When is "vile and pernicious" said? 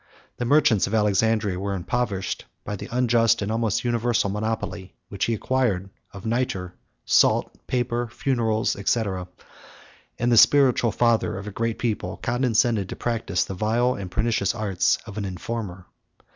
13.53-14.55